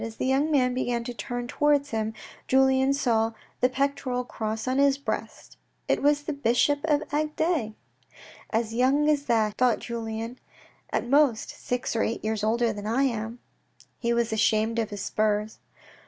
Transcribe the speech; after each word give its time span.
As 0.03 0.15
the 0.17 0.25
young 0.25 0.49
man 0.49 0.73
began 0.73 1.03
to 1.03 1.13
turn 1.13 1.47
towards 1.47 1.91
him, 1.91 2.15
Julien 2.47 2.91
saw 2.91 3.33
the 3.59 3.69
pectoral 3.69 4.23
cross 4.25 4.67
on 4.67 4.79
his 4.79 4.97
breast, 4.97 5.57
It 5.87 6.01
was 6.01 6.23
the 6.23 6.33
bishop 6.33 6.79
of 6.85 7.01
Agde. 7.13 7.75
"As 8.49 8.73
young 8.73 9.07
as 9.07 9.25
that," 9.25 9.55
thought 9.59 9.77
Julien." 9.77 10.39
At 10.89 11.07
most 11.07 11.51
six 11.51 11.95
or 11.95 12.01
eight 12.01 12.25
years 12.25 12.43
older 12.43 12.73
than 12.73 12.87
I 12.87 13.03
am!" 13.03 13.41
He 13.99 14.11
was 14.11 14.33
ashamed 14.33 14.79
of 14.79 14.89
his 14.89 15.01
spurs.' 15.03 15.59